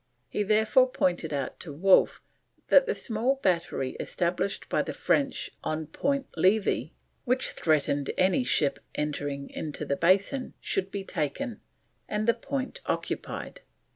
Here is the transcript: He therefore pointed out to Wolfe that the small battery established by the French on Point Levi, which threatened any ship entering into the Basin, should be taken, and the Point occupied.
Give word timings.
He 0.29 0.41
therefore 0.41 0.89
pointed 0.89 1.31
out 1.31 1.59
to 1.59 1.71
Wolfe 1.71 2.23
that 2.69 2.87
the 2.87 2.95
small 2.95 3.35
battery 3.35 3.95
established 3.99 4.67
by 4.67 4.81
the 4.81 4.93
French 4.95 5.51
on 5.63 5.85
Point 5.85 6.25
Levi, 6.35 6.85
which 7.23 7.51
threatened 7.51 8.09
any 8.17 8.43
ship 8.43 8.79
entering 8.95 9.51
into 9.51 9.85
the 9.85 9.95
Basin, 9.95 10.55
should 10.59 10.89
be 10.89 11.03
taken, 11.03 11.61
and 12.09 12.27
the 12.27 12.33
Point 12.33 12.81
occupied. 12.87 13.61